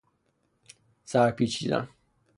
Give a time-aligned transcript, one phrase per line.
[1.05, 1.87] سرپیچیدن